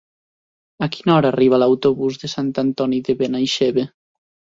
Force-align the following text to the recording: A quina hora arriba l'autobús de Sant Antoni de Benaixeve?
A 0.85 0.85
quina 0.93 1.11
hora 1.15 1.29
arriba 1.33 1.59
l'autobús 1.63 2.17
de 2.21 2.29
Sant 2.31 2.49
Antoni 2.63 3.03
de 3.11 3.15
Benaixeve? 3.21 3.85